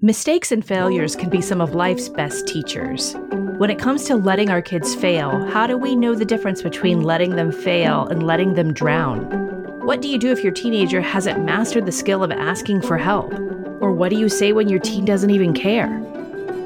[0.00, 3.14] Mistakes and failures can be some of life's best teachers.
[3.58, 7.02] When it comes to letting our kids fail, how do we know the difference between
[7.02, 9.22] letting them fail and letting them drown?
[9.86, 13.32] What do you do if your teenager hasn't mastered the skill of asking for help?
[13.80, 15.88] Or what do you say when your teen doesn't even care?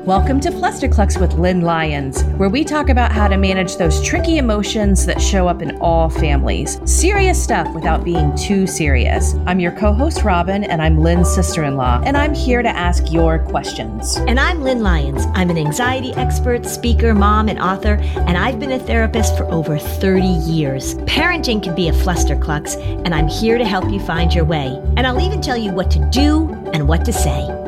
[0.09, 4.39] Welcome to Flusterclux with Lynn Lyons, where we talk about how to manage those tricky
[4.39, 6.81] emotions that show up in all families.
[6.91, 9.35] Serious stuff without being too serious.
[9.47, 12.71] I'm your co host, Robin, and I'm Lynn's sister in law, and I'm here to
[12.71, 14.17] ask your questions.
[14.17, 15.27] And I'm Lynn Lyons.
[15.35, 19.79] I'm an anxiety expert, speaker, mom, and author, and I've been a therapist for over
[19.79, 20.95] 30 years.
[21.05, 24.69] Parenting can be a flusterclux, and I'm here to help you find your way.
[24.97, 27.68] And I'll even tell you what to do and what to say.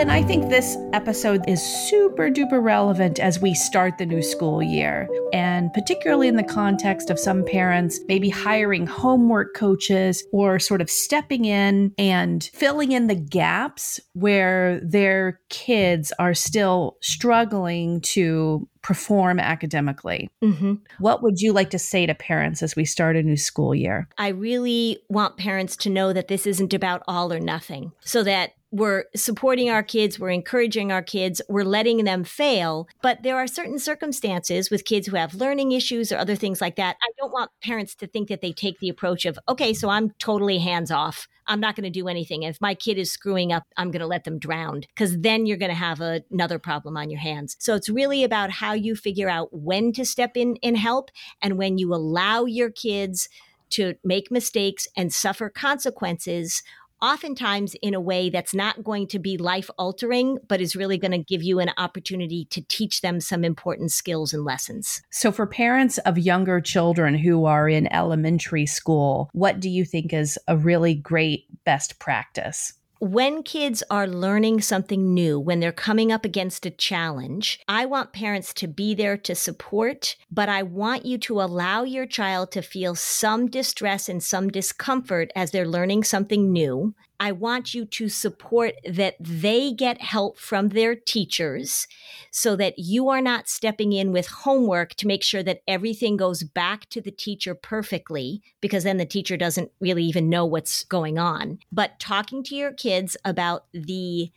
[0.00, 4.62] Lynn, I think this episode is super duper relevant as we start the new school
[4.62, 10.80] year, and particularly in the context of some parents maybe hiring homework coaches or sort
[10.80, 18.66] of stepping in and filling in the gaps where their kids are still struggling to
[18.80, 20.30] perform academically.
[20.42, 20.76] Mm-hmm.
[20.98, 24.08] What would you like to say to parents as we start a new school year?
[24.16, 28.54] I really want parents to know that this isn't about all or nothing, so that
[28.70, 32.88] we're supporting our kids, we're encouraging our kids, we're letting them fail.
[33.02, 36.76] But there are certain circumstances with kids who have learning issues or other things like
[36.76, 36.96] that.
[37.02, 40.10] I don't want parents to think that they take the approach of, okay, so I'm
[40.18, 41.26] totally hands off.
[41.46, 42.44] I'm not going to do anything.
[42.44, 45.56] If my kid is screwing up, I'm going to let them drown because then you're
[45.56, 47.56] going to have a, another problem on your hands.
[47.58, 51.10] So it's really about how you figure out when to step in and help
[51.42, 53.28] and when you allow your kids
[53.70, 56.62] to make mistakes and suffer consequences
[57.02, 61.12] oftentimes in a way that's not going to be life altering, but is really going
[61.12, 65.02] to give you an opportunity to teach them some important skills and lessons.
[65.10, 70.12] So, for parents of younger children who are in elementary school, what do you think
[70.12, 72.74] is a really great best practice?
[73.00, 78.12] When kids are learning something new, when they're coming up against a challenge, I want
[78.12, 82.60] parents to be there to support, but I want you to allow your child to
[82.60, 86.94] feel some distress and some discomfort as they're learning something new.
[87.22, 91.86] I want you to support that they get help from their teachers
[92.30, 96.42] so that you are not stepping in with homework to make sure that everything goes
[96.42, 101.18] back to the teacher perfectly, because then the teacher doesn't really even know what's going
[101.18, 101.58] on.
[101.70, 104.32] But talking to your kids about the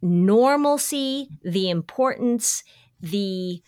[0.00, 2.62] normalcy, the importance,
[3.00, 3.62] the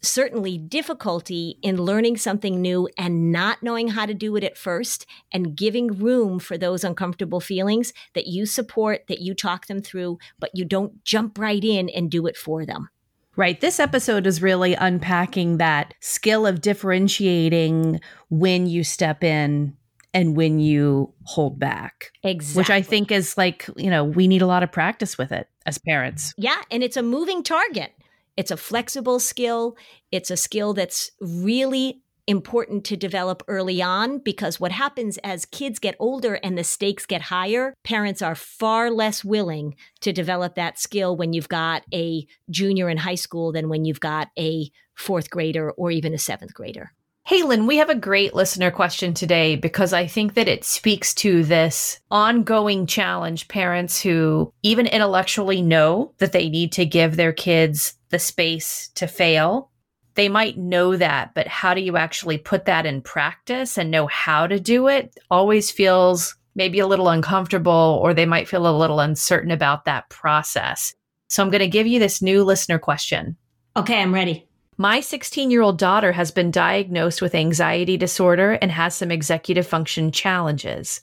[0.00, 5.06] certainly difficulty in learning something new and not knowing how to do it at first
[5.32, 10.18] and giving room for those uncomfortable feelings that you support, that you talk them through,
[10.38, 12.88] but you don't jump right in and do it for them.
[13.36, 13.60] Right.
[13.60, 19.76] This episode is really unpacking that skill of differentiating when you step in
[20.12, 22.10] and when you hold back.
[22.24, 22.60] Exactly.
[22.60, 25.48] Which I think is like, you know, we need a lot of practice with it
[25.66, 26.34] as parents.
[26.36, 26.60] Yeah.
[26.70, 27.92] And it's a moving target.
[28.38, 29.76] It's a flexible skill.
[30.12, 35.80] It's a skill that's really important to develop early on because what happens as kids
[35.80, 40.78] get older and the stakes get higher, parents are far less willing to develop that
[40.78, 45.30] skill when you've got a junior in high school than when you've got a fourth
[45.30, 46.92] grader or even a seventh grader.
[47.28, 51.12] Hey, Lynn, we have a great listener question today because I think that it speaks
[51.16, 57.34] to this ongoing challenge parents who even intellectually know that they need to give their
[57.34, 59.70] kids the space to fail.
[60.14, 64.06] They might know that, but how do you actually put that in practice and know
[64.06, 68.78] how to do it always feels maybe a little uncomfortable, or they might feel a
[68.78, 70.94] little uncertain about that process.
[71.28, 73.36] So I'm going to give you this new listener question.
[73.76, 74.47] Okay, I'm ready.
[74.80, 79.66] My 16 year old daughter has been diagnosed with anxiety disorder and has some executive
[79.66, 81.00] function challenges.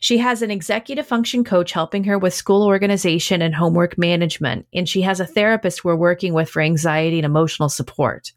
[0.00, 4.88] She has an executive function coach helping her with school organization and homework management, and
[4.88, 8.32] she has a therapist we're working with for anxiety and emotional support.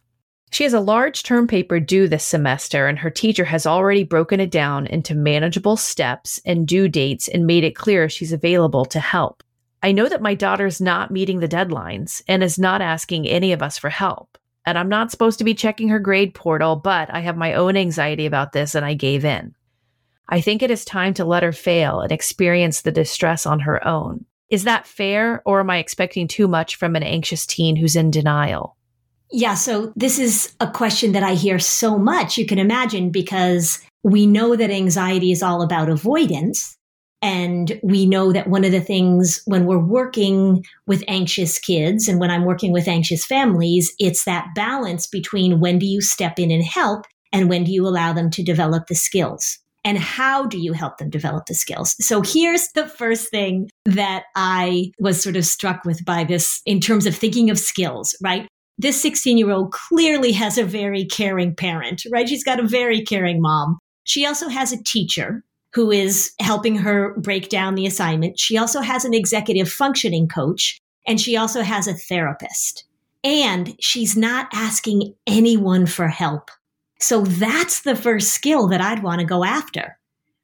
[0.51, 4.41] She has a large term paper due this semester, and her teacher has already broken
[4.41, 8.99] it down into manageable steps and due dates and made it clear she's available to
[8.99, 9.41] help.
[9.81, 13.61] I know that my daughter's not meeting the deadlines and is not asking any of
[13.61, 14.37] us for help.
[14.65, 17.75] And I'm not supposed to be checking her grade portal, but I have my own
[17.75, 19.55] anxiety about this and I gave in.
[20.29, 23.85] I think it is time to let her fail and experience the distress on her
[23.85, 24.25] own.
[24.49, 28.11] Is that fair, or am I expecting too much from an anxious teen who's in
[28.11, 28.77] denial?
[29.31, 33.79] Yeah, so this is a question that I hear so much, you can imagine, because
[34.03, 36.77] we know that anxiety is all about avoidance.
[37.21, 42.19] And we know that one of the things when we're working with anxious kids and
[42.19, 46.49] when I'm working with anxious families, it's that balance between when do you step in
[46.49, 49.59] and help and when do you allow them to develop the skills?
[49.83, 51.95] And how do you help them develop the skills?
[51.99, 56.79] So here's the first thing that I was sort of struck with by this in
[56.79, 58.47] terms of thinking of skills, right?
[58.77, 62.27] This 16 year old clearly has a very caring parent, right?
[62.27, 63.79] She's got a very caring mom.
[64.03, 68.39] She also has a teacher who is helping her break down the assignment.
[68.39, 72.85] She also has an executive functioning coach and she also has a therapist.
[73.23, 76.49] And she's not asking anyone for help.
[76.99, 79.97] So that's the first skill that I'd want to go after,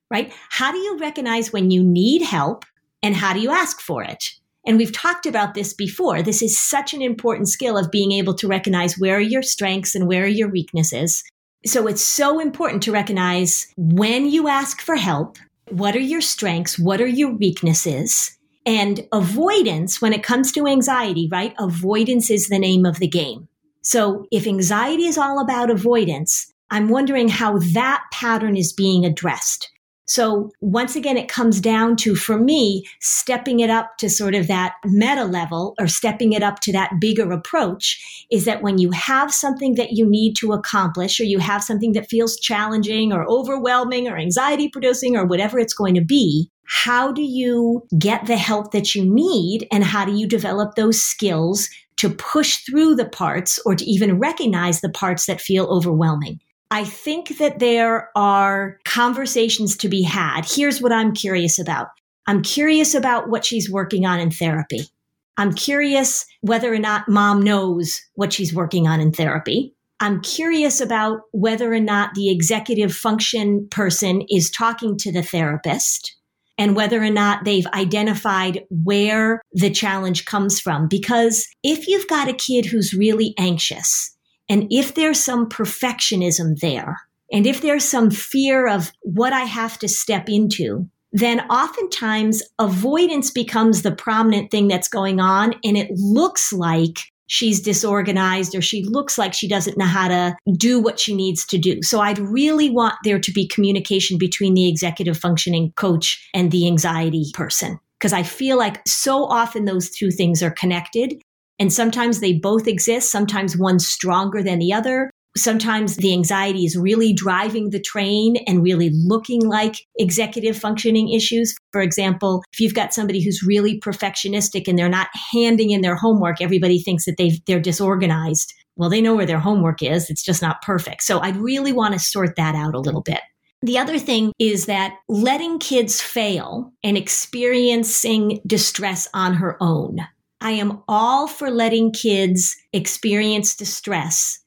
[0.10, 0.34] right?
[0.50, 2.66] How do you recognize when you need help
[3.04, 4.32] and how do you ask for it?
[4.66, 6.22] And we've talked about this before.
[6.22, 9.96] This is such an important skill of being able to recognize where are your strengths
[9.96, 11.24] and where are your weaknesses
[11.68, 15.38] so it's so important to recognize when you ask for help,
[15.70, 16.80] what are your strengths?
[16.80, 18.38] What are your weaknesses?
[18.66, 21.54] And avoidance, when it comes to anxiety, right?
[21.60, 23.48] Avoidance is the name of the game.
[23.82, 29.72] So if anxiety is all about avoidance, I'm wondering how that pattern is being addressed.
[30.08, 34.48] So once again, it comes down to, for me, stepping it up to sort of
[34.48, 38.90] that meta level or stepping it up to that bigger approach is that when you
[38.92, 43.30] have something that you need to accomplish or you have something that feels challenging or
[43.30, 48.38] overwhelming or anxiety producing or whatever it's going to be, how do you get the
[48.38, 51.68] help that you need and how do you develop those skills
[51.98, 56.40] to push through the parts or to even recognize the parts that feel overwhelming?
[56.70, 60.42] I think that there are conversations to be had.
[60.46, 61.88] Here's what I'm curious about.
[62.28, 64.90] I'm curious about what she's working on in therapy.
[65.38, 69.74] I'm curious whether or not mom knows what she's working on in therapy.
[70.00, 76.16] I'm curious about whether or not the executive function person is talking to the therapist
[76.58, 80.88] and whether or not they've identified where the challenge comes from.
[80.88, 84.17] Because if you've got a kid who's really anxious
[84.50, 87.02] and if there's some perfectionism there,
[87.32, 93.32] and if there's some fear of what I have to step into, then oftentimes avoidance
[93.32, 95.54] becomes the prominent thing that's going on.
[95.64, 100.36] And it looks like she's disorganized or she looks like she doesn't know how to
[100.54, 101.82] do what she needs to do.
[101.82, 106.68] So I'd really want there to be communication between the executive functioning coach and the
[106.68, 107.80] anxiety person.
[108.00, 111.20] Because I feel like so often those two things are connected.
[111.60, 113.12] And sometimes they both exist.
[113.12, 115.10] Sometimes one's stronger than the other.
[115.36, 121.56] Sometimes the anxiety is really driving the train and really looking like executive functioning issues.
[121.72, 125.96] For example, if you've got somebody who's really perfectionistic and they're not handing in their
[125.96, 128.52] homework, everybody thinks that they they're disorganized.
[128.78, 130.10] Well, they know where their homework is.
[130.10, 131.04] It's just not perfect.
[131.04, 133.22] So I'd really want to sort that out a little bit.
[133.62, 140.00] The other thing is that letting kids fail and experiencing distress on her own
[140.42, 144.40] I am all for letting kids experience distress,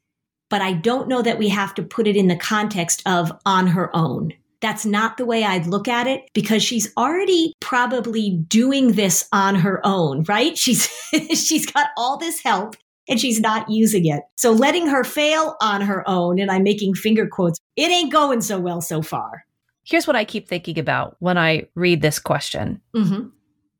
[0.48, 3.66] but I don't know that we have to put it in the context of on
[3.68, 4.32] her own.
[4.60, 9.54] That's not the way I'd look at it because she's already probably doing this on
[9.54, 10.56] her own, right?
[10.70, 10.88] She's
[11.30, 12.76] she's got all this help
[13.08, 14.22] and she's not using it.
[14.36, 18.42] So letting her fail on her own and I'm making finger quotes, it ain't going
[18.42, 19.44] so well so far.
[19.82, 22.82] Here's what I keep thinking about when I read this question.
[22.94, 23.28] Mm-hmm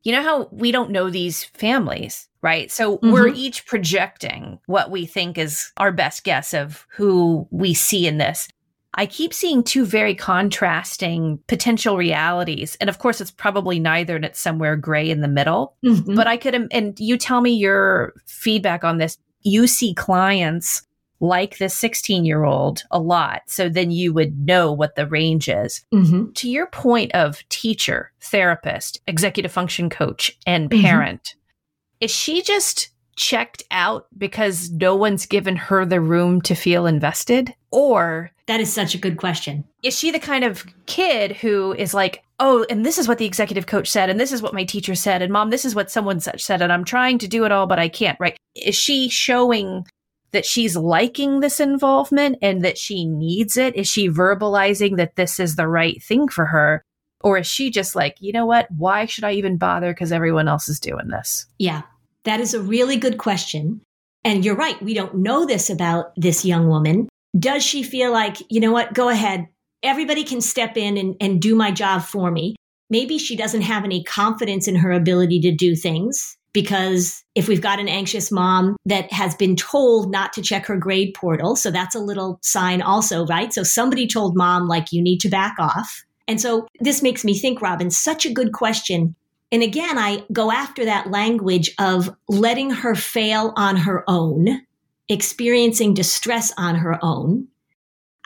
[0.03, 2.71] you know how we don't know these families, right?
[2.71, 3.13] So mm-hmm.
[3.13, 8.19] we're each projecting what we think is our best guess of who we see in
[8.19, 8.49] this.
[8.95, 12.77] I keep seeing two very contrasting potential realities.
[12.81, 15.77] And of course, it's probably neither and it's somewhere gray in the middle.
[15.85, 16.17] Mm-hmm.
[16.17, 19.17] But I could, and you tell me your feedback on this.
[19.43, 20.83] You see clients
[21.21, 23.43] like the 16 year old a lot.
[23.47, 25.85] So then you would know what the range is.
[25.93, 26.33] Mm-hmm.
[26.33, 30.83] To your point of teacher, therapist, executive function coach, and mm-hmm.
[30.83, 32.05] parent, mm-hmm.
[32.05, 37.55] is she just checked out because no one's given her the room to feel invested?
[37.71, 39.65] Or that is such a good question.
[39.83, 43.27] Is she the kind of kid who is like, oh, and this is what the
[43.27, 45.91] executive coach said, and this is what my teacher said, and mom, this is what
[45.91, 48.37] someone such said, and I'm trying to do it all, but I can't, right?
[48.57, 49.87] Is she showing
[50.33, 53.75] that she's liking this involvement and that she needs it?
[53.77, 56.83] Is she verbalizing that this is the right thing for her?
[57.23, 58.69] Or is she just like, you know what?
[58.77, 59.93] Why should I even bother?
[59.93, 61.47] Because everyone else is doing this.
[61.59, 61.83] Yeah,
[62.25, 63.83] that is a really good question.
[64.25, 64.81] And you're right.
[64.83, 67.09] We don't know this about this young woman.
[67.39, 68.95] Does she feel like, you know what?
[68.95, 69.49] Go ahead.
[69.83, 72.57] Everybody can step in and, and do my job for me.
[72.91, 77.61] maybe she doesn't have any confidence in her ability to do things because if we've
[77.61, 81.71] got an anxious mom that has been told not to check her grade portal, so
[81.71, 83.53] that's a little sign also, right?
[83.53, 86.05] So somebody told mom, like, you need to back off.
[86.27, 89.15] And so this makes me think, Robin, such a good question.
[89.53, 94.63] And again, I go after that language of letting her fail on her own,
[95.09, 97.49] experiencing distress on her own.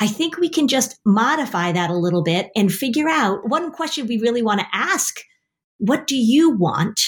[0.00, 4.06] I think we can just modify that a little bit and figure out one question
[4.06, 5.20] we really want to ask.
[5.78, 7.00] What do you want?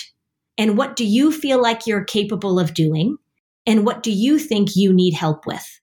[0.58, 3.18] And what do you feel like you're capable of doing?
[3.66, 5.80] And what do you think you need help with?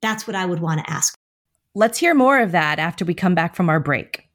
[0.00, 1.14] That's what I would want to ask.
[1.74, 4.26] Let's hear more of that after we come back from our break.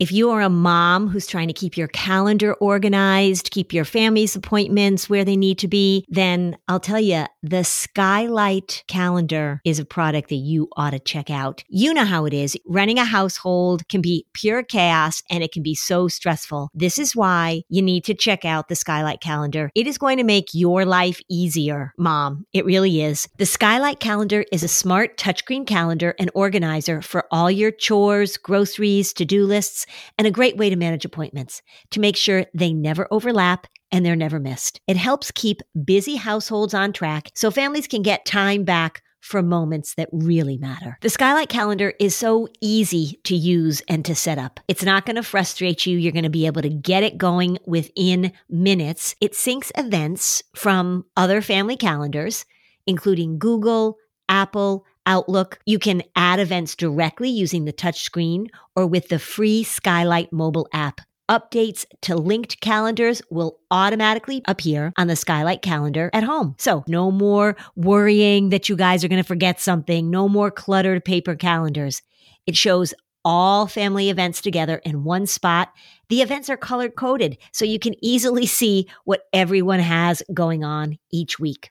[0.00, 4.34] If you are a mom who's trying to keep your calendar organized, keep your family's
[4.34, 9.84] appointments where they need to be, then I'll tell you, the Skylight calendar is a
[9.84, 11.62] product that you ought to check out.
[11.68, 12.56] You know how it is.
[12.64, 16.70] Running a household can be pure chaos and it can be so stressful.
[16.72, 19.70] This is why you need to check out the Skylight calendar.
[19.74, 22.46] It is going to make your life easier, mom.
[22.54, 23.28] It really is.
[23.36, 29.12] The Skylight calendar is a smart touchscreen calendar and organizer for all your chores, groceries,
[29.12, 29.84] to do lists
[30.16, 31.60] and a great way to manage appointments
[31.90, 34.80] to make sure they never overlap and they're never missed.
[34.88, 39.94] It helps keep busy households on track so families can get time back for moments
[39.94, 40.98] that really matter.
[41.00, 44.58] The Skylight calendar is so easy to use and to set up.
[44.66, 45.96] It's not going to frustrate you.
[45.96, 49.14] You're going to be able to get it going within minutes.
[49.20, 52.44] It syncs events from other family calendars,
[52.88, 53.96] including Google,
[54.28, 55.60] Apple, Outlook.
[55.66, 61.00] You can add events directly using the touchscreen or with the free Skylight mobile app.
[61.30, 66.54] Updates to linked calendars will automatically appear on the Skylight calendar at home.
[66.58, 71.02] So, no more worrying that you guys are going to forget something, no more cluttered
[71.02, 72.02] paper calendars.
[72.46, 72.92] It shows
[73.24, 75.72] all family events together in one spot.
[76.10, 80.98] The events are color coded so you can easily see what everyone has going on
[81.10, 81.70] each week.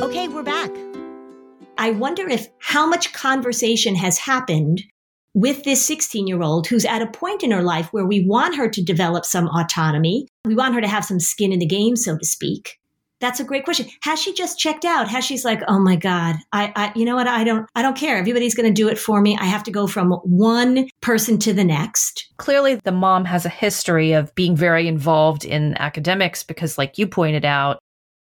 [0.00, 0.70] Okay, we're back.
[1.76, 4.82] I wonder if how much conversation has happened
[5.34, 8.56] with this 16 year old who's at a point in her life where we want
[8.56, 10.28] her to develop some autonomy.
[10.44, 12.78] We want her to have some skin in the game, so to speak.
[13.20, 13.86] That's a great question.
[14.02, 15.08] Has she just checked out?
[15.08, 17.28] Has she's like, oh my God, I, I you know what?
[17.28, 18.16] I don't, I don't care.
[18.16, 19.36] Everybody's going to do it for me.
[19.38, 22.28] I have to go from one person to the next.
[22.36, 27.06] Clearly, the mom has a history of being very involved in academics because, like you
[27.06, 27.78] pointed out,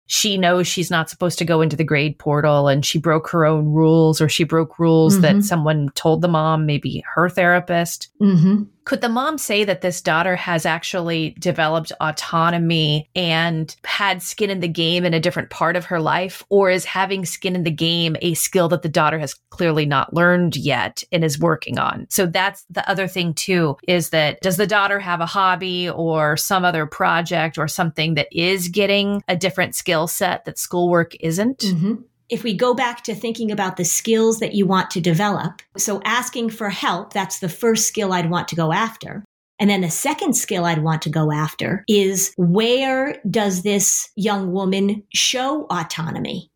[0.09, 3.45] she knows she's not supposed to go into the grade portal and she broke her
[3.45, 5.23] own rules or she broke rules mm-hmm.
[5.23, 8.09] that someone told the mom, maybe her therapist.
[8.21, 8.65] Mm-hmm.
[8.89, 14.61] Could the mom say that this daughter has actually developed autonomy and had skin in
[14.61, 16.43] the game in a different part of her life?
[16.49, 20.15] Or is having skin in the game a skill that the daughter has clearly not
[20.15, 22.07] learned yet and is working on?
[22.09, 26.39] So that's the other thing, too, is that does the daughter have a hobby or
[26.39, 31.59] some other project or something that is getting a different skill set that schoolwork isn't?
[31.59, 31.95] Mm-hmm
[32.29, 36.01] if we go back to thinking about the skills that you want to develop, so
[36.05, 39.25] asking for help, that's the first skill I'd want to go after.
[39.59, 44.53] And then the second skill I'd want to go after is where does this young
[44.53, 46.51] woman show autonomy?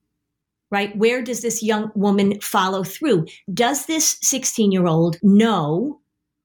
[0.70, 0.96] Right?
[0.96, 3.26] Where does this young woman follow through?
[3.52, 6.00] Does this 16 year old know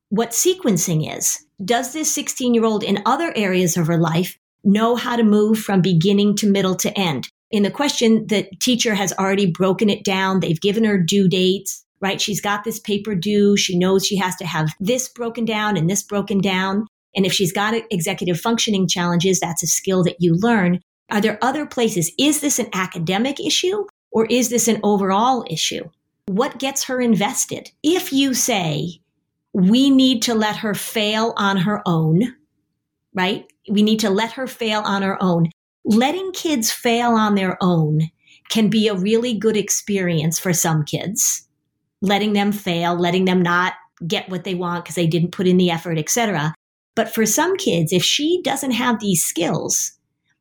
[0.09, 1.45] what sequencing is?
[1.63, 5.59] Does this 16 year old in other areas of her life know how to move
[5.59, 7.29] from beginning to middle to end?
[7.51, 10.39] In the question, the teacher has already broken it down.
[10.39, 12.19] They've given her due dates, right?
[12.19, 13.55] She's got this paper due.
[13.55, 16.87] She knows she has to have this broken down and this broken down.
[17.15, 20.81] And if she's got executive functioning challenges, that's a skill that you learn.
[21.09, 22.11] Are there other places?
[22.19, 25.89] Is this an academic issue or is this an overall issue?
[26.25, 27.71] What gets her invested?
[27.81, 28.99] If you say,
[29.53, 32.35] we need to let her fail on her own,
[33.13, 33.45] right?
[33.69, 35.49] We need to let her fail on her own
[35.87, 38.01] letting kids fail on their own
[38.49, 41.47] can be a really good experience for some kids.
[42.01, 43.73] Letting them fail, letting them not
[44.05, 46.53] get what they want because they didn't put in the effort, etc.
[46.95, 49.93] But for some kids, if she doesn't have these skills,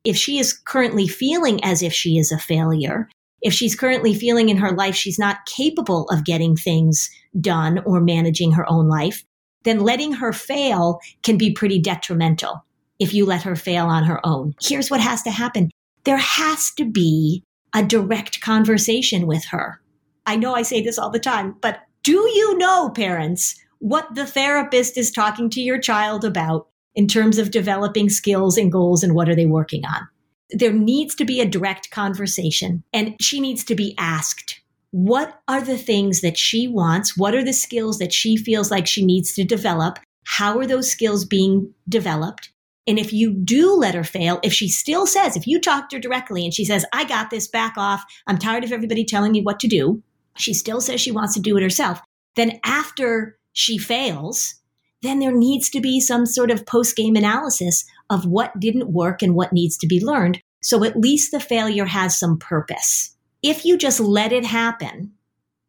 [0.04, 3.09] if she is currently feeling as if she is a failure,
[3.40, 7.09] if she's currently feeling in her life she's not capable of getting things
[7.40, 9.24] done or managing her own life,
[9.62, 12.65] then letting her fail can be pretty detrimental
[12.98, 14.54] if you let her fail on her own.
[14.61, 15.70] Here's what has to happen
[16.04, 17.42] there has to be
[17.74, 19.80] a direct conversation with her.
[20.24, 24.26] I know I say this all the time, but do you know, parents, what the
[24.26, 29.14] therapist is talking to your child about in terms of developing skills and goals and
[29.14, 30.09] what are they working on?
[30.50, 34.61] There needs to be a direct conversation and she needs to be asked.
[34.92, 37.18] What are the things that she wants?
[37.18, 39.98] What are the skills that she feels like she needs to develop?
[40.24, 42.50] How are those skills being developed?
[42.87, 45.96] And if you do let her fail, if she still says, if you talk to
[45.96, 49.33] her directly and she says, I got this, back off, I'm tired of everybody telling
[49.33, 50.03] me what to do,
[50.37, 52.01] she still says she wants to do it herself,
[52.37, 54.55] then after she fails,
[55.03, 59.22] then there needs to be some sort of post game analysis of what didn't work
[59.22, 60.40] and what needs to be learned.
[60.62, 63.16] So at least the failure has some purpose.
[63.42, 65.12] If you just let it happen,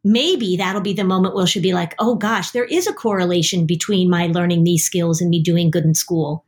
[0.04, 3.66] maybe that'll be the moment where she'll be like, oh gosh, there is a correlation
[3.66, 6.46] between my learning these skills and me doing good in school.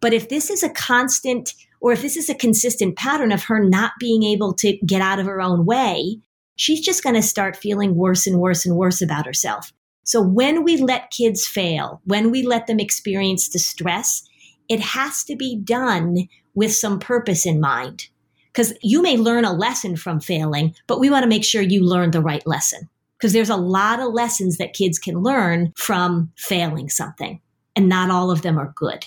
[0.00, 3.62] But if this is a constant or if this is a consistent pattern of her
[3.62, 6.18] not being able to get out of her own way,
[6.56, 9.70] she's just going to start feeling worse and worse and worse about herself.
[10.04, 14.22] So when we let kids fail, when we let them experience distress,
[14.68, 18.08] it has to be done with some purpose in mind.
[18.52, 21.84] Because you may learn a lesson from failing, but we want to make sure you
[21.84, 22.88] learn the right lesson.
[23.18, 27.40] Because there's a lot of lessons that kids can learn from failing something,
[27.76, 29.04] and not all of them are good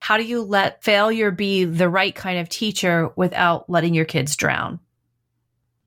[0.00, 4.36] how do you let failure be the right kind of teacher without letting your kids
[4.36, 4.78] drown?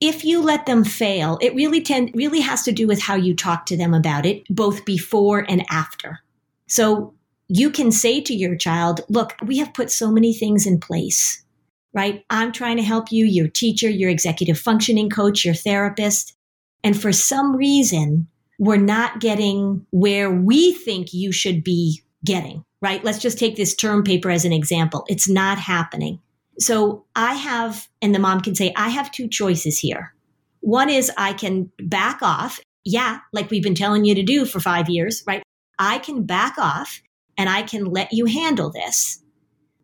[0.00, 3.34] If you let them fail, it really tend really has to do with how you
[3.34, 6.20] talk to them about it, both before and after.
[6.66, 7.14] So
[7.48, 11.42] you can say to your child, look, we have put so many things in place,
[11.92, 12.24] right?
[12.30, 16.34] I'm trying to help you, your teacher, your executive functioning coach, your therapist.
[16.82, 23.04] And for some reason, we're not getting where we think you should be getting right?
[23.04, 25.04] Let's just take this term paper as an example.
[25.08, 26.20] It's not happening.
[26.58, 30.14] So I have, and the mom can say, I have two choices here.
[30.60, 32.60] One is I can back off.
[32.84, 35.42] Yeah, like we've been telling you to do for five years, right?
[35.78, 37.00] I can back off
[37.38, 39.22] and I can let you handle this.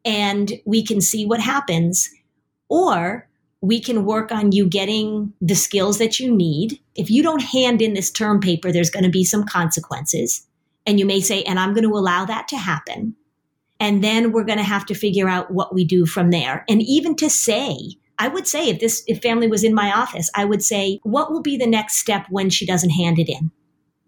[0.07, 2.09] and we can see what happens.
[2.69, 3.29] Or
[3.61, 6.79] we can work on you getting the skills that you need.
[6.95, 10.47] If you don't hand in this term paper, there's going to be some consequences.
[10.87, 13.16] And you may say, and I'm going to allow that to happen.
[13.81, 16.64] And then we're going to have to figure out what we do from there.
[16.68, 17.77] And even to say,
[18.18, 21.31] I would say if this if family was in my office, I would say, what
[21.31, 23.51] will be the next step when she doesn't hand it in?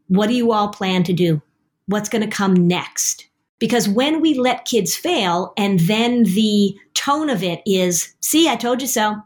[0.07, 1.43] What do you all plan to do?
[1.87, 3.29] What's going to come next?
[3.59, 8.57] Because when we let kids fail and then the tone of it is, see, I
[8.57, 9.17] told you so.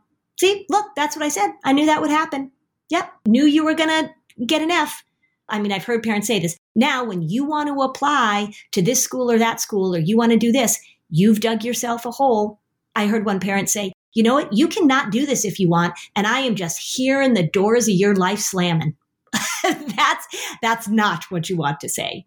[0.40, 1.52] See, look, that's what I said.
[1.64, 2.50] I knew that would happen.
[2.88, 3.12] Yep.
[3.26, 5.04] Knew you were going to get an F.
[5.52, 6.56] I mean, I've heard parents say this.
[6.74, 10.32] Now, when you want to apply to this school or that school, or you want
[10.32, 12.58] to do this, you've dug yourself a hole.
[12.96, 14.52] I heard one parent say, you know what?
[14.52, 15.94] You cannot do this if you want.
[16.16, 18.96] And I am just hearing the doors of your life slamming.
[19.62, 20.26] that's,
[20.60, 22.26] that's not what you want to say.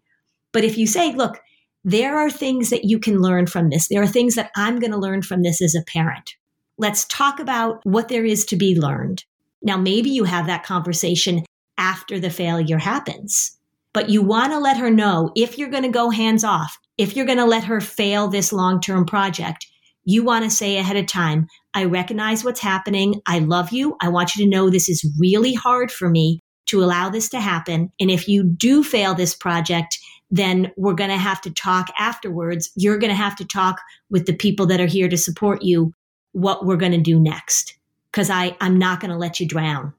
[0.52, 1.40] But if you say, look,
[1.84, 3.88] there are things that you can learn from this.
[3.88, 6.34] There are things that I'm going to learn from this as a parent.
[6.78, 9.24] Let's talk about what there is to be learned.
[9.62, 11.44] Now, maybe you have that conversation
[11.78, 13.56] after the failure happens,
[13.92, 17.16] but you want to let her know if you're going to go hands off, if
[17.16, 19.66] you're going to let her fail this long term project,
[20.04, 23.20] you want to say ahead of time, I recognize what's happening.
[23.26, 23.96] I love you.
[24.00, 27.40] I want you to know this is really hard for me to allow this to
[27.40, 27.92] happen.
[28.00, 29.98] And if you do fail this project,
[30.30, 32.70] then we're going to have to talk afterwards.
[32.76, 35.92] You're going to have to talk with the people that are here to support you
[36.32, 37.74] what we're going to do next.
[38.12, 39.92] Cause I'm not going to let you drown.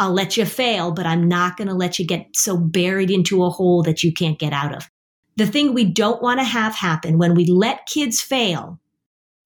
[0.00, 3.44] I'll let you fail, but I'm not going to let you get so buried into
[3.44, 4.90] a hole that you can't get out of.
[5.36, 8.80] The thing we don't want to have happen when we let kids fail,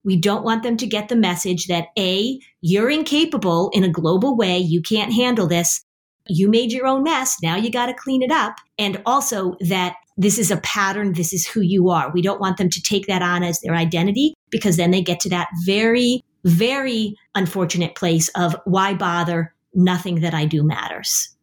[0.05, 4.37] we don't want them to get the message that A, you're incapable in a global
[4.37, 4.57] way.
[4.57, 5.83] You can't handle this.
[6.27, 7.35] You made your own mess.
[7.43, 8.55] Now you got to clean it up.
[8.77, 11.13] And also that this is a pattern.
[11.13, 12.11] This is who you are.
[12.13, 15.19] We don't want them to take that on as their identity because then they get
[15.21, 19.54] to that very, very unfortunate place of why bother?
[19.75, 21.35] Nothing that I do matters.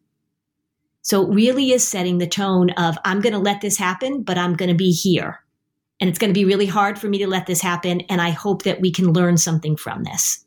[1.03, 4.37] So it really is setting the tone of I'm going to let this happen, but
[4.37, 5.43] I'm going to be here.
[5.99, 8.01] And it's going to be really hard for me to let this happen.
[8.01, 10.43] And I hope that we can learn something from this.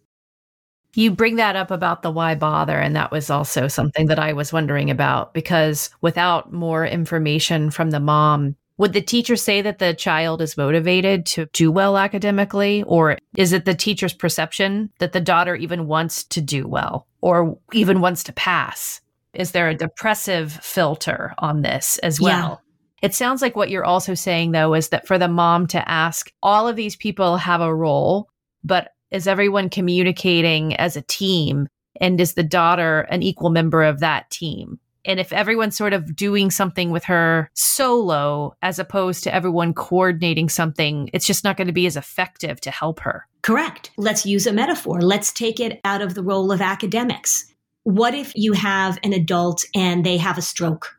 [0.94, 2.78] You bring that up about the why bother.
[2.78, 7.90] And that was also something that I was wondering about because without more information from
[7.90, 12.82] the mom, would the teacher say that the child is motivated to do well academically?
[12.84, 17.58] Or is it the teacher's perception that the daughter even wants to do well or
[17.72, 19.00] even wants to pass?
[19.34, 22.62] Is there a depressive filter on this as well?
[23.02, 23.08] Yeah.
[23.08, 26.30] It sounds like what you're also saying, though, is that for the mom to ask,
[26.40, 28.30] all of these people have a role,
[28.62, 31.66] but is everyone communicating as a team?
[32.00, 34.78] And is the daughter an equal member of that team?
[35.04, 40.48] And if everyone's sort of doing something with her solo as opposed to everyone coordinating
[40.48, 43.26] something, it's just not going to be as effective to help her.
[43.46, 43.90] Correct.
[43.96, 45.00] Let's use a metaphor.
[45.00, 47.46] Let's take it out of the role of academics.
[47.84, 50.96] What if you have an adult and they have a stroke?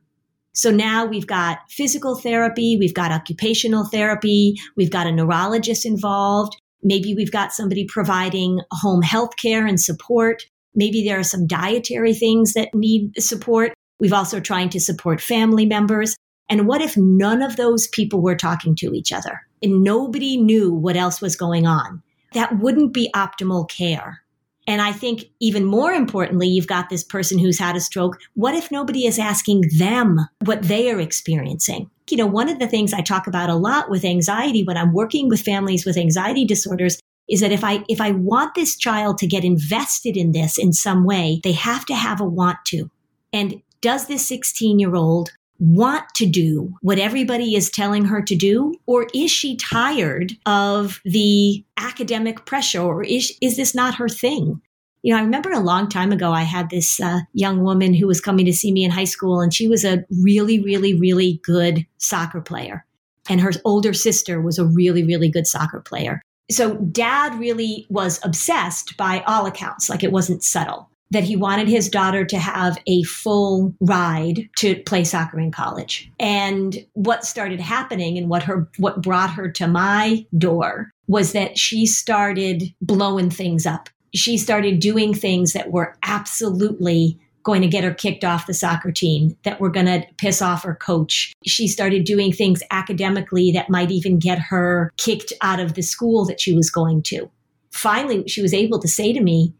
[0.54, 6.56] So now we've got physical therapy, we've got occupational therapy, we've got a neurologist involved,
[6.84, 10.44] Maybe we've got somebody providing home health care and support.
[10.76, 13.74] Maybe there are some dietary things that need support.
[14.00, 16.16] We've also trying to support family members.
[16.50, 20.72] And what if none of those people were talking to each other and nobody knew
[20.74, 22.04] what else was going on?
[22.38, 24.22] That wouldn't be optimal care.
[24.68, 28.20] And I think even more importantly, you've got this person who's had a stroke.
[28.36, 31.90] What if nobody is asking them what they are experiencing?
[32.12, 34.94] You know, one of the things I talk about a lot with anxiety when I'm
[34.94, 39.18] working with families with anxiety disorders is that if I if I want this child
[39.18, 42.92] to get invested in this in some way, they have to have a want to.
[43.34, 48.36] And does this 16 year old want to do what everybody is telling her to
[48.36, 48.76] do?
[48.86, 52.82] Or is she tired of the academic pressure?
[52.82, 54.62] Or is, is this not her thing?
[55.04, 58.08] You know, I remember a long time ago, I had this uh, young woman who
[58.08, 61.40] was coming to see me in high school, and she was a really, really, really
[61.44, 62.86] good soccer player.
[63.30, 66.22] And her older sister was a really, really good soccer player.
[66.50, 71.68] So dad really was obsessed by all accounts, like it wasn't subtle that he wanted
[71.68, 76.12] his daughter to have a full ride to play soccer in college.
[76.20, 81.58] And what started happening and what her what brought her to my door was that
[81.58, 83.90] she started blowing things up.
[84.14, 88.92] She started doing things that were absolutely going to get her kicked off the soccer
[88.92, 91.32] team, that were going to piss off her coach.
[91.46, 96.26] She started doing things academically that might even get her kicked out of the school
[96.26, 97.32] that she was going to.
[97.72, 99.54] Finally, she was able to say to me,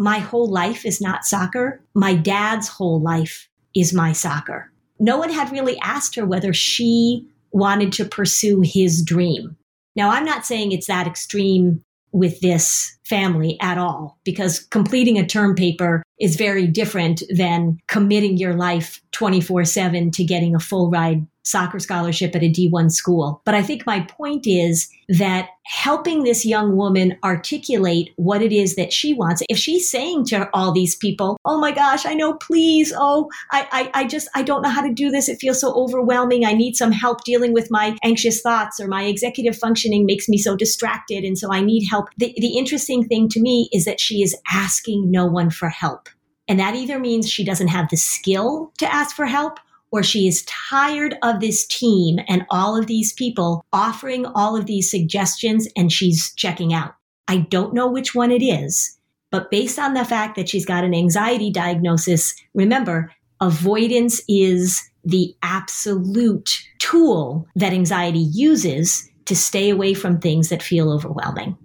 [0.00, 1.84] my whole life is not soccer.
[1.92, 4.72] My dad's whole life is my soccer.
[4.98, 9.56] No one had really asked her whether she wanted to pursue his dream.
[9.94, 15.26] Now, I'm not saying it's that extreme with this family at all because completing a
[15.26, 20.90] term paper is very different than committing your life 24 7 to getting a full
[20.90, 23.42] ride soccer scholarship at a D1 school.
[23.44, 28.76] But I think my point is that helping this young woman articulate what it is
[28.76, 29.42] that she wants.
[29.48, 32.92] If she's saying to all these people, Oh my gosh, I know, please.
[32.96, 35.28] Oh, I, I, I just, I don't know how to do this.
[35.28, 36.44] It feels so overwhelming.
[36.44, 40.38] I need some help dealing with my anxious thoughts or my executive functioning makes me
[40.38, 41.24] so distracted.
[41.24, 42.08] And so I need help.
[42.18, 46.08] The, the interesting thing to me is that she is asking no one for help.
[46.48, 49.60] And that either means she doesn't have the skill to ask for help
[49.92, 54.66] or she is tired of this team and all of these people offering all of
[54.66, 56.94] these suggestions and she's checking out.
[57.28, 58.98] I don't know which one it is,
[59.30, 65.34] but based on the fact that she's got an anxiety diagnosis, remember, avoidance is the
[65.42, 71.56] absolute tool that anxiety uses to stay away from things that feel overwhelming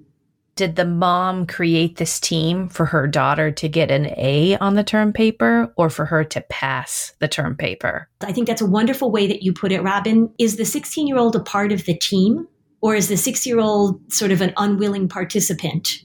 [0.56, 4.84] did the mom create this team for her daughter to get an A on the
[4.84, 8.08] term paper or for her to pass the term paper?
[8.22, 10.34] I think that's a wonderful way that you put it, Robin.
[10.40, 12.48] Is the 16 year old a part of the team
[12.82, 16.04] or is the six year old sort of an unwilling participant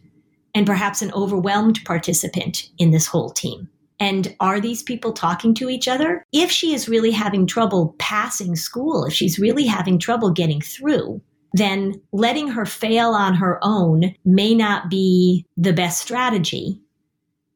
[0.55, 3.69] and perhaps an overwhelmed participant in this whole team?
[4.01, 6.25] And are these people talking to each other?
[6.33, 11.21] If she is really having trouble passing school, if she's really having trouble getting through,
[11.53, 16.81] then letting her fail on her own may not be the best strategy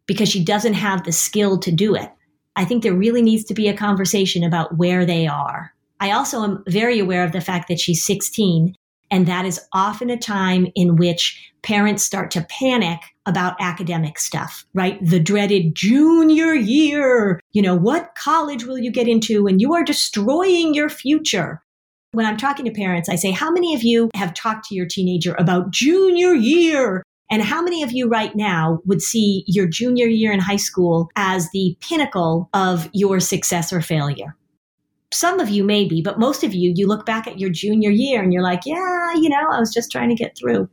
[0.07, 2.11] because she doesn't have the skill to do it.
[2.57, 5.73] I think there really needs to be a conversation about where they are.
[6.01, 8.75] I also am very aware of the fact that she's 16,
[9.11, 14.67] and that is often a time in which parents start to panic about academic stuff,
[14.75, 14.99] right?
[15.03, 17.41] The dreaded junior year.
[17.53, 19.47] You know, what college will you get into?
[19.47, 21.63] And you are destroying your future.
[22.15, 24.87] When I'm talking to parents, I say, How many of you have talked to your
[24.87, 27.03] teenager about junior year?
[27.31, 31.09] And how many of you right now would see your junior year in high school
[31.17, 34.37] as the pinnacle of your success or failure?
[35.13, 38.23] Some of you maybe, but most of you, you look back at your junior year
[38.23, 40.69] and you're like, yeah, you know, I was just trying to get through.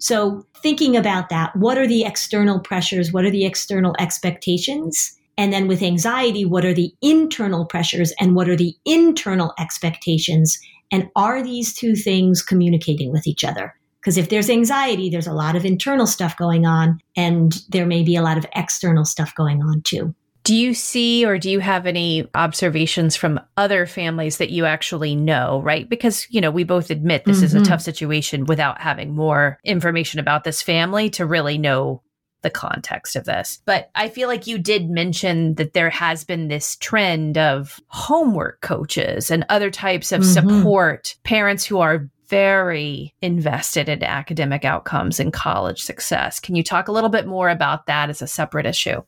[0.00, 3.12] So, thinking about that, what are the external pressures?
[3.12, 5.17] What are the external expectations?
[5.38, 10.58] And then with anxiety, what are the internal pressures and what are the internal expectations?
[10.90, 13.74] And are these two things communicating with each other?
[14.00, 18.02] Because if there's anxiety, there's a lot of internal stuff going on, and there may
[18.02, 20.14] be a lot of external stuff going on too.
[20.44, 25.14] Do you see or do you have any observations from other families that you actually
[25.14, 25.86] know, right?
[25.86, 27.44] Because, you know, we both admit this mm-hmm.
[27.44, 27.64] is a mm-hmm.
[27.66, 32.02] tough situation without having more information about this family to really know
[32.42, 33.60] the context of this.
[33.64, 38.60] But I feel like you did mention that there has been this trend of homework
[38.60, 40.48] coaches and other types of mm-hmm.
[40.58, 46.38] support, parents who are very invested in academic outcomes and college success.
[46.40, 49.02] Can you talk a little bit more about that as a separate issue?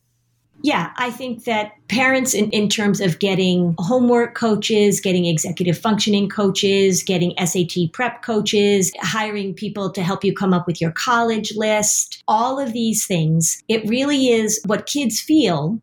[0.63, 6.29] Yeah, I think that parents, in, in terms of getting homework coaches, getting executive functioning
[6.29, 11.55] coaches, getting SAT prep coaches, hiring people to help you come up with your college
[11.57, 15.81] list, all of these things, it really is what kids feel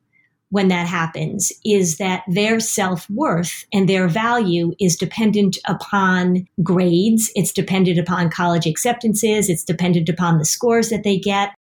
[0.50, 7.32] when that happens is that their self worth and their value is dependent upon grades.
[7.36, 9.50] It's dependent upon college acceptances.
[9.50, 11.54] It's dependent upon the scores that they get.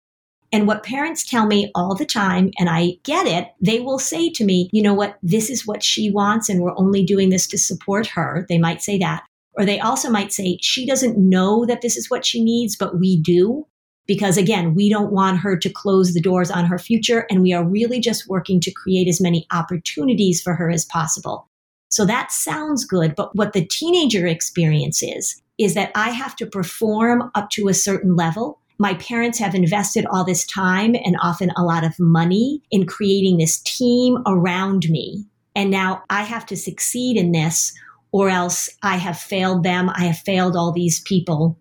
[0.55, 4.31] And what parents tell me all the time, and I get it, they will say
[4.31, 7.49] to me, you know what, this is what she wants, and we're only doing this
[7.49, 8.47] to support her.
[8.49, 9.25] They might say that.
[9.55, 13.01] Or they also might say, she doesn't know that this is what she needs, but
[13.01, 13.67] we do.
[14.07, 17.53] Because again, we don't want her to close the doors on her future, and we
[17.53, 21.49] are really just working to create as many opportunities for her as possible.
[21.89, 26.47] So that sounds good, but what the teenager experience is, is that I have to
[26.47, 31.51] perform up to a certain level my parents have invested all this time and often
[31.57, 35.25] a lot of money in creating this team around me.
[35.55, 37.73] And now I have to succeed in this
[38.11, 39.91] or else I have failed them.
[39.91, 41.59] I have failed all these people.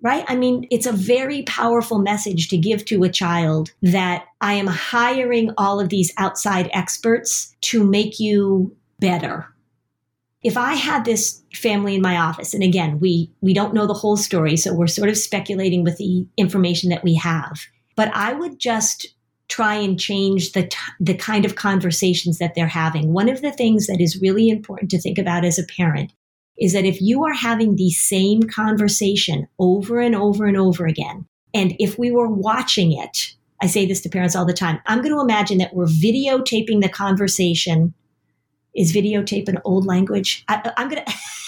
[0.00, 0.24] Right?
[0.26, 4.66] I mean, it's a very powerful message to give to a child that I am
[4.66, 9.51] hiring all of these outside experts to make you better
[10.42, 13.94] if I had this family in my office, and again, we, we don't know the
[13.94, 17.60] whole story, so we're sort of speculating with the information that we have,
[17.96, 19.06] but I would just
[19.48, 23.12] try and change the, t- the kind of conversations that they're having.
[23.12, 26.12] One of the things that is really important to think about as a parent
[26.58, 31.26] is that if you are having the same conversation over and over and over again,
[31.54, 35.02] and if we were watching it, I say this to parents all the time, I'm
[35.02, 37.94] going to imagine that we're videotaping the conversation
[38.74, 40.44] is videotape an old language.
[40.48, 41.04] I, am gonna.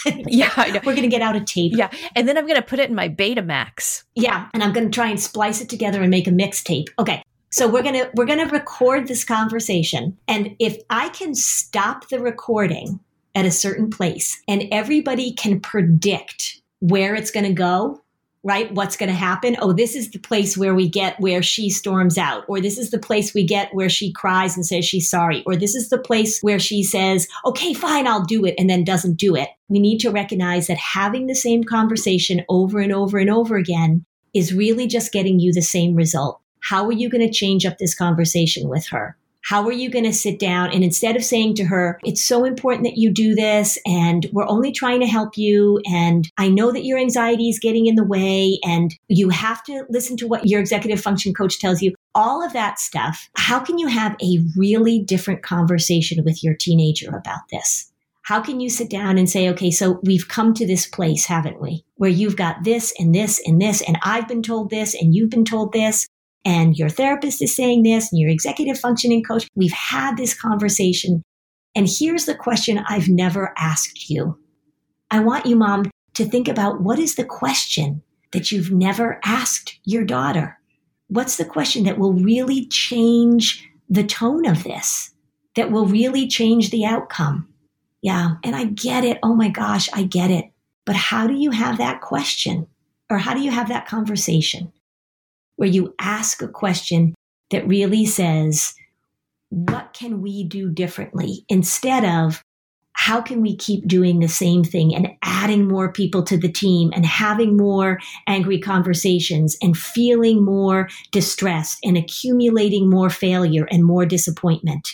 [0.27, 1.73] yeah, we're gonna get out a tape.
[1.75, 4.05] Yeah, and then I'm gonna put it in my Betamax.
[4.15, 6.89] Yeah, and I'm gonna try and splice it together and make a mixtape.
[6.99, 12.21] Okay, so we're gonna we're gonna record this conversation, and if I can stop the
[12.21, 13.01] recording
[13.35, 18.04] at a certain place, and everybody can predict where it's gonna go,
[18.45, 18.71] right?
[18.73, 19.57] What's going to happen?
[19.61, 22.91] Oh, this is the place where we get where she storms out, or this is
[22.91, 25.99] the place we get where she cries and says she's sorry, or this is the
[25.99, 29.49] place where she says, okay, fine, I'll do it, and then doesn't do it.
[29.69, 34.05] We need to recognize that having the same conversation over and over and over again
[34.35, 36.41] is really just getting you the same result.
[36.61, 39.17] How are you going to change up this conversation with her?
[39.45, 42.45] How are you going to sit down and instead of saying to her, it's so
[42.45, 45.81] important that you do this and we're only trying to help you.
[45.85, 49.85] And I know that your anxiety is getting in the way and you have to
[49.91, 51.95] listen to what your executive function coach tells you.
[52.15, 53.29] All of that stuff.
[53.37, 57.93] How can you have a really different conversation with your teenager about this?
[58.23, 61.61] How can you sit down and say, okay, so we've come to this place, haven't
[61.61, 61.85] we?
[61.97, 65.29] Where you've got this and this and this, and I've been told this and you've
[65.29, 66.09] been told this
[66.45, 69.47] and your therapist is saying this and your executive functioning coach.
[69.55, 71.23] We've had this conversation.
[71.75, 74.39] And here's the question I've never asked you.
[75.11, 78.03] I want you, mom, to think about what is the question
[78.33, 80.59] that you've never asked your daughter?
[81.09, 85.11] What's the question that will really change the tone of this,
[85.57, 87.49] that will really change the outcome?
[88.03, 88.35] Yeah.
[88.43, 89.19] And I get it.
[89.23, 90.47] Oh my gosh, I get it.
[90.85, 92.67] But how do you have that question?
[93.09, 94.73] Or how do you have that conversation?
[95.57, 97.15] Where you ask a question
[97.51, 98.75] that really says,
[99.51, 102.43] what can we do differently instead of
[102.95, 106.93] how can we keep doing the same thing and adding more people to the team
[106.95, 114.07] and having more angry conversations and feeling more distressed and accumulating more failure and more
[114.07, 114.89] disappointment?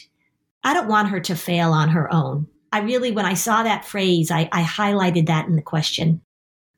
[0.65, 2.47] I don't want her to fail on her own.
[2.73, 6.23] I really, when I saw that phrase, I, I highlighted that in the question.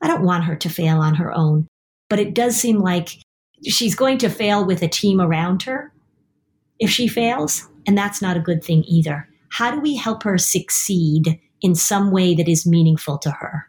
[0.01, 1.69] I don't want her to fail on her own,
[2.11, 3.11] but it does seem like
[3.65, 5.93] she's going to fail with a team around her
[6.79, 7.69] if she fails.
[7.87, 9.29] And that's not a good thing either.
[9.51, 13.69] How do we help her succeed in some way that is meaningful to her?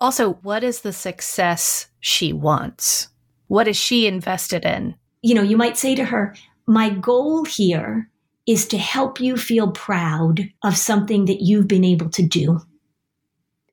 [0.00, 3.08] Also, what is the success she wants?
[3.46, 4.96] What is she invested in?
[5.22, 6.34] You know, you might say to her,
[6.66, 8.08] My goal here
[8.46, 12.60] is to help you feel proud of something that you've been able to do.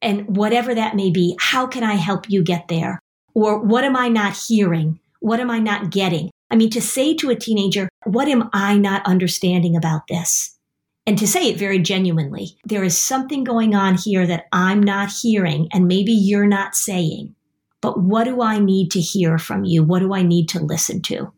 [0.02, 3.00] And whatever that may be, how can I help you get there?
[3.34, 5.00] Or what am I not hearing?
[5.20, 6.32] What am I not getting?
[6.52, 10.58] I mean, to say to a teenager, what am I not understanding about this?
[11.06, 15.12] And to say it very genuinely, there is something going on here that I'm not
[15.12, 17.36] hearing and maybe you're not saying.
[17.82, 19.84] But what do I need to hear from you?
[19.84, 21.32] What do I need to listen to?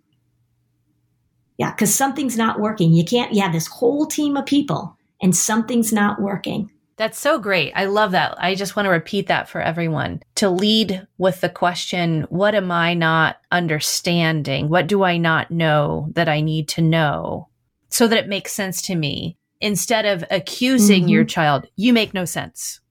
[1.58, 2.92] Yeah, because something's not working.
[2.92, 6.72] You can't, you have this whole team of people and something's not working.
[7.02, 7.74] That's so great.
[7.76, 8.36] I love that.
[8.38, 12.72] I just want to repeat that for everyone to lead with the question, what am
[12.72, 14.70] I not understanding?
[14.70, 17.50] What do I not know that I need to know
[17.90, 19.36] so that it makes sense to me?
[19.60, 21.10] Instead of accusing mm-hmm.
[21.10, 22.82] your child, you make no sense.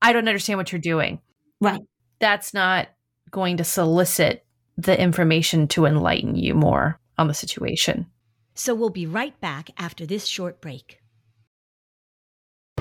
[0.00, 1.20] I don't understand what you're doing.
[1.60, 1.82] Right.
[2.20, 2.86] That's not
[3.32, 4.46] going to solicit
[4.78, 8.06] the information to enlighten you more on the situation.
[8.54, 11.00] So we'll be right back after this short break.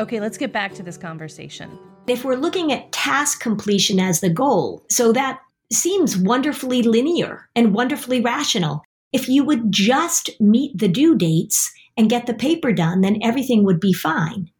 [0.00, 1.78] Okay, let's get back to this conversation.
[2.06, 5.40] If we're looking at task completion as the goal, so that
[5.70, 8.82] seems wonderfully linear and wonderfully rational.
[9.12, 13.62] If you would just meet the due dates and get the paper done, then everything
[13.64, 14.50] would be fine,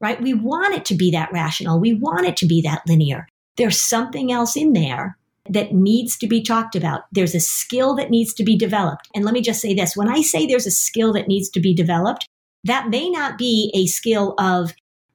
[0.00, 0.20] right?
[0.20, 1.78] We want it to be that rational.
[1.78, 3.28] We want it to be that linear.
[3.56, 5.16] There's something else in there
[5.48, 7.02] that needs to be talked about.
[7.12, 9.08] There's a skill that needs to be developed.
[9.14, 11.60] And let me just say this when I say there's a skill that needs to
[11.60, 12.28] be developed,
[12.64, 14.72] that may not be a skill of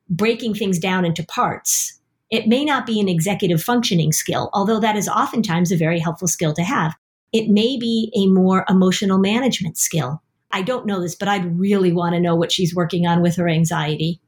[0.09, 1.99] breaking things down into parts.
[2.29, 6.27] It may not be an executive functioning skill, although that is oftentimes a very helpful
[6.27, 6.95] skill to have.
[7.31, 10.21] It may be a more emotional management skill.
[10.51, 13.35] I don't know this, but I'd really want to know what she's working on with
[13.35, 14.19] her anxiety.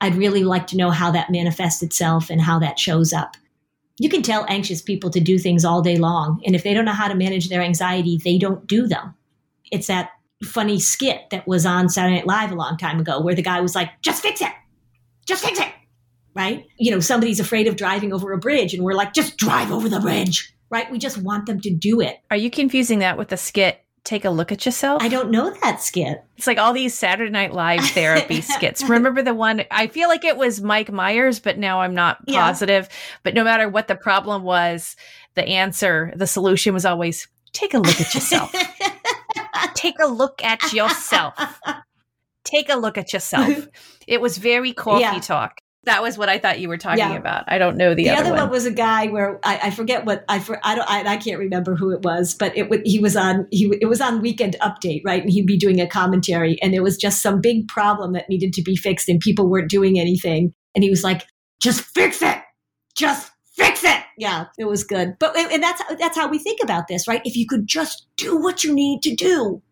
[0.00, 3.36] I'd really like to know how that manifests itself and how that shows up.
[3.98, 6.84] You can tell anxious people to do things all day long, and if they don't
[6.84, 9.14] know how to manage their anxiety, they don't do them.
[9.72, 10.10] It's that
[10.44, 13.60] funny skit that was on Saturday Night Live a long time ago where the guy
[13.60, 14.52] was like, just fix it.
[15.26, 15.68] Just fix it.
[16.34, 16.66] Right?
[16.78, 19.88] You know, somebody's afraid of driving over a bridge and we're like, just drive over
[19.88, 20.52] the bridge.
[20.68, 20.90] Right?
[20.90, 22.18] We just want them to do it.
[22.30, 25.02] Are you confusing that with the skit Take a Look at Yourself?
[25.02, 26.22] I don't know that skit.
[26.36, 28.82] It's like all these Saturday Night Live therapy skits.
[28.88, 29.64] Remember the one?
[29.70, 32.88] I feel like it was Mike Myers, but now I'm not positive.
[32.88, 32.96] Yeah.
[33.22, 34.94] But no matter what the problem was,
[35.34, 38.52] the answer, the solution was always take a look at yourself.
[39.86, 41.34] take a look at yourself.
[42.44, 43.68] Take a look at yourself.
[44.06, 45.18] It was very coffee yeah.
[45.18, 45.58] talk.
[45.86, 47.16] That was what I thought you were talking yeah.
[47.16, 47.44] about.
[47.48, 48.40] I don't know the, the other, other one.
[48.42, 48.50] one.
[48.50, 51.40] was a guy where I, I forget what I for, I don't I, I, can't
[51.40, 55.02] remember who it was, but it he was on he it was on Weekend Update,
[55.04, 55.22] right?
[55.22, 58.52] And he'd be doing a commentary, and it was just some big problem that needed
[58.54, 61.24] to be fixed, and people weren't doing anything, and he was like,
[61.60, 62.38] "Just fix it,
[62.96, 66.88] just fix it." Yeah, it was good, but and that's that's how we think about
[66.88, 67.22] this, right?
[67.24, 69.62] If you could just do what you need to do,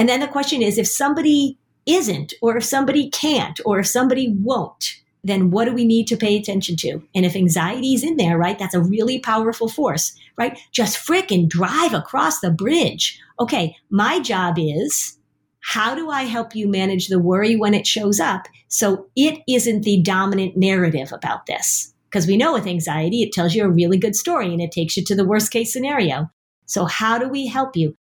[0.00, 4.34] and then the question is, if somebody isn't, or if somebody can't, or if somebody
[4.34, 7.02] won't, then what do we need to pay attention to?
[7.14, 10.58] And if anxiety is in there, right, that's a really powerful force, right?
[10.72, 13.20] Just fricking drive across the bridge.
[13.38, 15.18] Okay, my job is
[15.60, 19.82] how do I help you manage the worry when it shows up so it isn't
[19.82, 21.92] the dominant narrative about this?
[22.08, 24.96] Because we know with anxiety, it tells you a really good story and it takes
[24.96, 26.30] you to the worst case scenario.
[26.64, 27.98] So, how do we help you?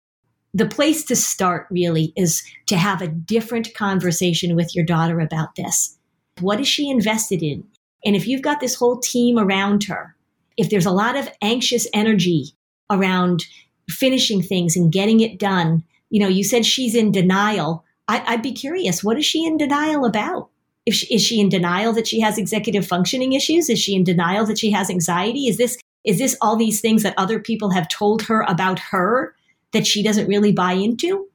[0.56, 5.54] The place to start really is to have a different conversation with your daughter about
[5.54, 5.98] this.
[6.40, 7.62] What is she invested in?
[8.06, 10.16] And if you've got this whole team around her,
[10.56, 12.54] if there's a lot of anxious energy
[12.90, 13.44] around
[13.90, 17.84] finishing things and getting it done, you know, you said she's in denial.
[18.08, 20.48] I, would be curious, what is she in denial about?
[20.86, 23.68] If she, is she in denial that she has executive functioning issues?
[23.68, 25.48] Is she in denial that she has anxiety?
[25.48, 29.34] Is this is this all these things that other people have told her about her
[29.72, 31.28] that she doesn't really buy into,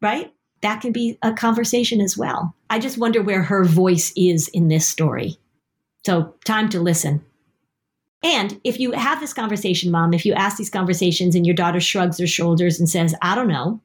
[0.00, 0.32] right?
[0.62, 2.54] That can be a conversation as well.
[2.68, 5.38] I just wonder where her voice is in this story.
[6.04, 7.24] So, time to listen.
[8.22, 11.80] And if you have this conversation, mom, if you ask these conversations and your daughter
[11.80, 13.80] shrugs her shoulders and says, I don't know,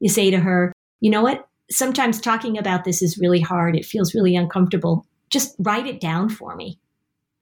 [0.00, 1.48] you say to her, you know what?
[1.70, 3.76] Sometimes talking about this is really hard.
[3.76, 5.06] It feels really uncomfortable.
[5.30, 6.78] Just write it down for me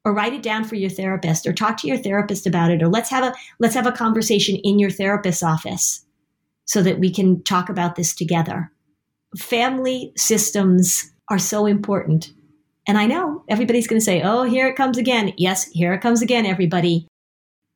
[0.08, 2.88] or write it down for your therapist or talk to your therapist about it or
[2.88, 6.02] let's have a let's have a conversation in your therapist's office
[6.64, 8.72] so that we can talk about this together.
[9.36, 12.32] Family systems are so important.
[12.86, 15.34] And i know everybody's going to say oh here it comes again.
[15.36, 17.06] Yes here it comes again everybody.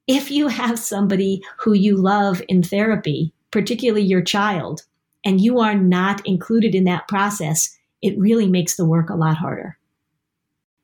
[0.08, 4.86] If you have somebody who you love in therapy particularly your child
[5.22, 9.36] and you are not included in that process it really makes the work a lot
[9.36, 9.76] harder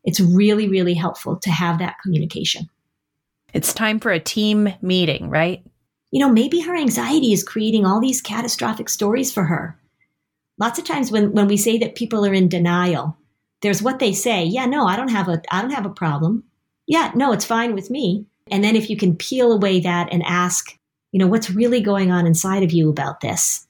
[0.08, 2.66] it's really, really helpful to have that communication.
[3.52, 5.62] It's time for a team meeting, right?
[6.10, 9.78] You know, maybe her anxiety is creating all these catastrophic stories for her.
[10.56, 13.18] Lots of times when, when we say that people are in denial,
[13.60, 14.44] there's what they say.
[14.44, 16.42] Yeah, no, I don't have a I don't have a problem.
[16.86, 18.24] Yeah, no, it's fine with me.
[18.50, 20.74] And then if you can peel away that and ask,
[21.12, 23.66] you know, what's really going on inside of you about this?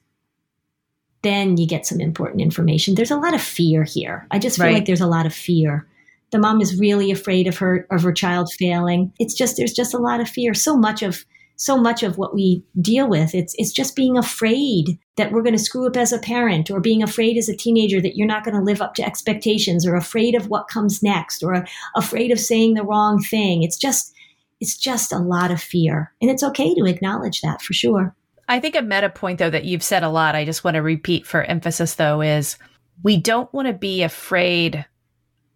[1.21, 2.95] Then you get some important information.
[2.95, 4.25] There's a lot of fear here.
[4.31, 4.75] I just feel right.
[4.75, 5.85] like there's a lot of fear
[6.31, 9.13] the mom is really afraid of her of her child failing.
[9.19, 10.53] It's just there's just a lot of fear.
[10.53, 11.25] So much of
[11.55, 15.55] so much of what we deal with it's it's just being afraid that we're going
[15.55, 18.45] to screw up as a parent or being afraid as a teenager that you're not
[18.45, 21.65] going to live up to expectations or afraid of what comes next or
[21.97, 23.61] afraid of saying the wrong thing.
[23.61, 24.13] It's just
[24.61, 26.13] it's just a lot of fear.
[26.21, 28.15] And it's okay to acknowledge that for sure.
[28.47, 30.81] I think a meta point though that you've said a lot i just want to
[30.81, 32.57] repeat for emphasis though is
[33.03, 34.85] we don't want to be afraid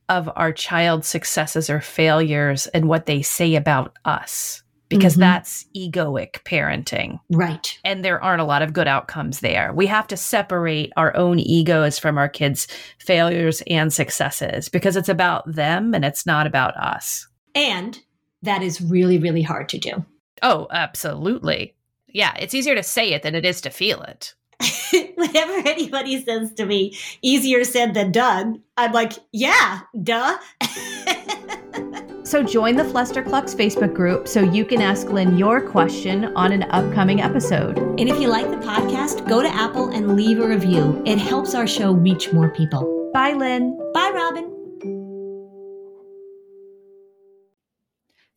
[0.10, 5.20] of our child's successes or failures and what they say about us because Mhm.
[5.22, 7.20] that's egoic parenting.
[7.32, 7.80] Right.
[7.84, 9.74] And there aren't a lot of good outcomes there.
[9.74, 12.68] We have to separate our own egos from our kids'
[13.00, 17.28] failures and successes because it's about them and it's not about us.
[17.56, 17.98] And
[18.44, 20.06] that is really, really hard to do.
[20.44, 21.74] Oh, absolutely.
[22.08, 24.36] Yeah, it's easier to say it than it is to feel it.
[25.16, 30.38] Whenever anybody says to me, easier said than done, I'm like, yeah, duh.
[32.26, 36.64] So join the Flusterclux Facebook group so you can ask Lynn your question on an
[36.72, 37.78] upcoming episode.
[37.78, 41.04] and if you like the podcast, go to Apple and leave a review.
[41.06, 43.12] It helps our show reach more people.
[43.14, 43.78] Bye, Lynn.
[43.94, 44.53] Bye, Robin.